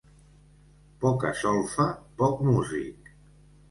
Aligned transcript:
Poca 1.05 1.33
solfa, 1.43 1.89
poc 2.25 2.45
músic. 2.53 3.17